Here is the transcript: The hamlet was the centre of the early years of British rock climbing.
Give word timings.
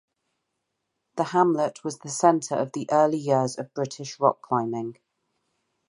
The 1.17 1.25
hamlet 1.25 1.83
was 1.83 1.99
the 1.99 2.09
centre 2.09 2.55
of 2.55 2.71
the 2.71 2.89
early 2.91 3.19
years 3.19 3.59
of 3.59 3.71
British 3.75 4.19
rock 4.19 4.41
climbing. 4.41 4.97